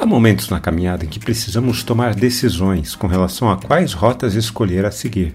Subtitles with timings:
[0.00, 4.86] Há momentos na caminhada em que precisamos tomar decisões com relação a quais rotas escolher
[4.86, 5.34] a seguir.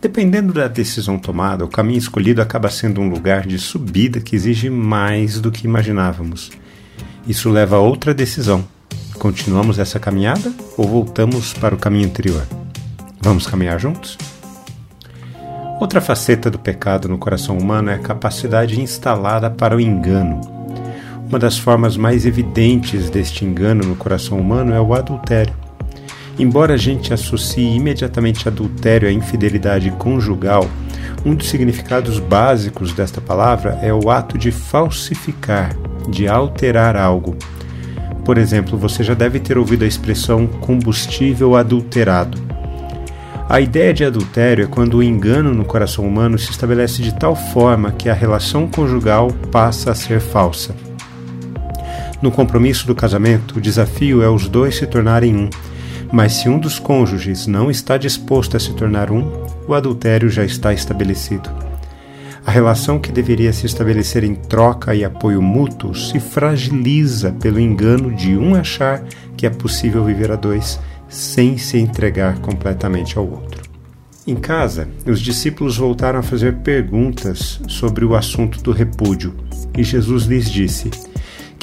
[0.00, 4.70] Dependendo da decisão tomada, o caminho escolhido acaba sendo um lugar de subida que exige
[4.70, 6.50] mais do que imaginávamos.
[7.28, 8.64] Isso leva a outra decisão.
[9.18, 12.46] Continuamos essa caminhada ou voltamos para o caminho anterior?
[13.20, 14.16] Vamos caminhar juntos?
[15.78, 20.55] Outra faceta do pecado no coração humano é a capacidade instalada para o engano.
[21.28, 25.52] Uma das formas mais evidentes deste engano no coração humano é o adultério.
[26.38, 30.68] Embora a gente associe imediatamente adultério à infidelidade conjugal,
[31.24, 35.76] um dos significados básicos desta palavra é o ato de falsificar,
[36.08, 37.36] de alterar algo.
[38.24, 42.38] Por exemplo, você já deve ter ouvido a expressão combustível adulterado.
[43.48, 47.34] A ideia de adultério é quando o engano no coração humano se estabelece de tal
[47.34, 50.85] forma que a relação conjugal passa a ser falsa.
[52.26, 55.48] No compromisso do casamento, o desafio é os dois se tornarem um.
[56.12, 59.30] Mas se um dos cônjuges não está disposto a se tornar um,
[59.68, 61.48] o adultério já está estabelecido.
[62.44, 68.12] A relação que deveria se estabelecer em troca e apoio mútuo se fragiliza pelo engano
[68.12, 69.04] de um achar
[69.36, 73.62] que é possível viver a dois sem se entregar completamente ao outro.
[74.26, 79.32] Em casa, os discípulos voltaram a fazer perguntas sobre o assunto do repúdio,
[79.78, 80.90] e Jesus lhes disse: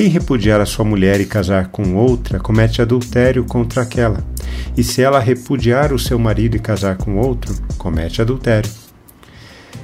[0.00, 4.24] quem repudiar a sua mulher e casar com outra comete adultério contra aquela.
[4.74, 8.70] E se ela repudiar o seu marido e casar com outro, comete adultério.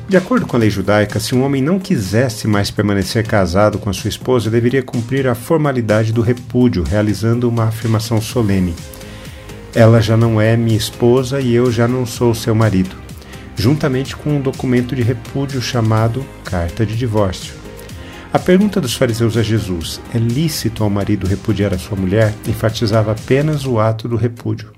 [0.09, 3.91] De acordo com a lei judaica, se um homem não quisesse mais permanecer casado com
[3.91, 8.75] a sua esposa, deveria cumprir a formalidade do repúdio, realizando uma afirmação solene.
[9.75, 12.97] Ela já não é minha esposa e eu já não sou seu marido,
[13.55, 17.66] juntamente com um documento de repúdio chamado Carta de Divórcio.
[18.37, 23.13] A pergunta dos fariseus a Jesus, é lícito ao marido repudiar a sua mulher, enfatizava
[23.13, 24.75] apenas o ato do repúdio.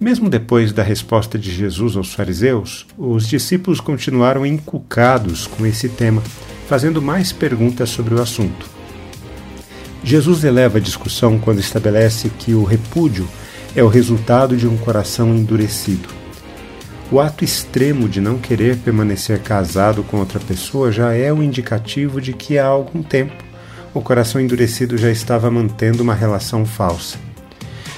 [0.00, 6.22] Mesmo depois da resposta de Jesus aos fariseus, os discípulos continuaram encucados com esse tema,
[6.66, 8.66] fazendo mais perguntas sobre o assunto.
[10.02, 13.28] Jesus eleva a discussão quando estabelece que o repúdio
[13.76, 16.08] é o resultado de um coração endurecido.
[17.12, 22.22] O ato extremo de não querer permanecer casado com outra pessoa já é um indicativo
[22.22, 23.34] de que há algum tempo
[23.92, 27.18] o coração endurecido já estava mantendo uma relação falsa.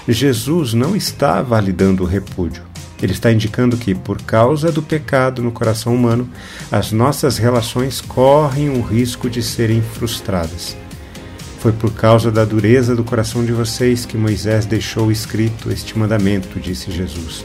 [0.09, 2.65] Jesus não está validando o repúdio.
[3.01, 6.29] Ele está indicando que, por causa do pecado no coração humano,
[6.73, 10.77] as nossas relações correm o risco de serem frustradas.
[11.61, 16.59] Foi por causa da dureza do coração de vocês que Moisés deixou escrito este mandamento,
[16.59, 17.45] disse Jesus.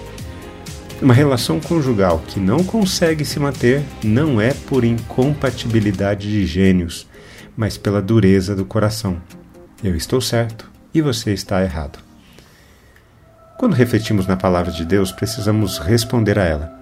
[1.02, 7.08] Uma relação conjugal que não consegue se manter não é por incompatibilidade de gênios,
[7.56, 9.22] mas pela dureza do coração.
[9.82, 12.00] Eu estou certo e você está errado.
[13.58, 16.80] Quando refletimos na palavra de Deus, precisamos responder a ela.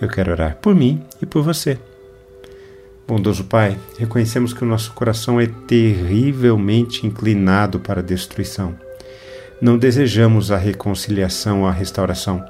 [0.00, 1.76] Eu quero orar por mim e por você.
[3.06, 8.85] Bondoso Pai, reconhecemos que o nosso coração é terrivelmente inclinado para a destruição.
[9.60, 12.44] Não desejamos a reconciliação ou a restauração.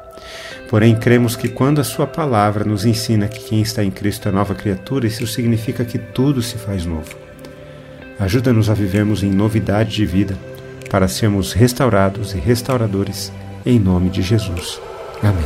[0.69, 4.33] Porém, cremos que quando a Sua palavra nos ensina que quem está em Cristo é
[4.33, 7.15] nova criatura, isso significa que tudo se faz novo.
[8.19, 10.37] Ajuda-nos a vivermos em novidade de vida,
[10.91, 13.33] para sermos restaurados e restauradores,
[13.65, 14.81] em nome de Jesus.
[15.23, 15.45] Amém.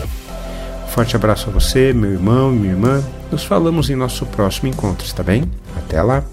[0.88, 3.04] Forte abraço a você, meu irmão e minha irmã.
[3.30, 5.44] Nos falamos em nosso próximo encontro, está bem?
[5.76, 6.24] Até lá!